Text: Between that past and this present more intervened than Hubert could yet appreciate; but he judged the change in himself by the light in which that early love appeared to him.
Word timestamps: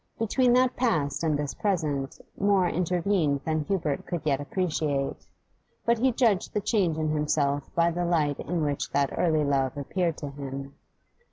Between 0.17 0.53
that 0.53 0.75
past 0.75 1.23
and 1.23 1.37
this 1.37 1.53
present 1.53 2.19
more 2.35 2.67
intervened 2.67 3.41
than 3.45 3.59
Hubert 3.65 4.07
could 4.07 4.23
yet 4.25 4.41
appreciate; 4.41 5.27
but 5.85 5.99
he 5.99 6.11
judged 6.11 6.55
the 6.55 6.59
change 6.59 6.97
in 6.97 7.09
himself 7.09 7.69
by 7.75 7.91
the 7.91 8.03
light 8.03 8.39
in 8.39 8.63
which 8.63 8.89
that 8.93 9.13
early 9.15 9.43
love 9.43 9.77
appeared 9.77 10.17
to 10.17 10.29
him. 10.31 10.73